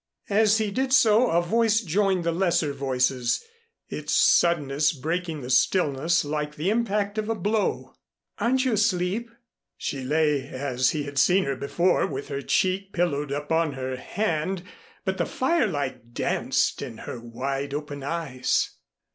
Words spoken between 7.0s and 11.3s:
of a blow. "Aren't you asleep?" She lay as he had